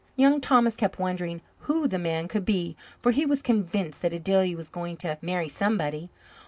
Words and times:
Young 0.15 0.41
Thomas 0.41 0.75
kept 0.75 0.97
wondering 0.97 1.41
who 1.59 1.87
the 1.87 1.99
man 1.99 2.27
could 2.27 2.43
be, 2.43 2.75
for 2.99 3.11
he 3.11 3.23
was 3.23 3.43
convinced 3.43 4.01
that 4.01 4.13
Adelia 4.13 4.57
was 4.57 4.67
going 4.67 4.95
to 4.95 5.19
marry 5.21 5.47
somebody. 5.47 6.09